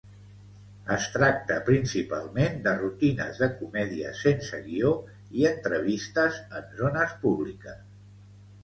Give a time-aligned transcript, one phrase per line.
[0.93, 4.95] Es tracta principalment de rutines de comèdies sense guió
[5.43, 7.89] i entrevistes en zones públiques.